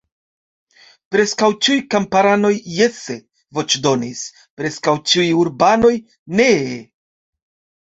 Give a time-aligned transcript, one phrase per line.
[1.15, 3.19] Preskaŭ ĉiuj kamparanoj jese
[3.59, 4.25] voĉdonis;
[4.63, 5.95] preskaŭ ĉiuj urbanoj
[6.43, 6.77] nee.